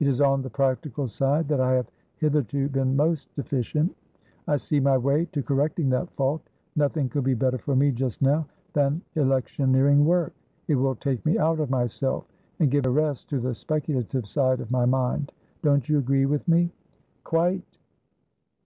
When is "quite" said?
17.22-17.78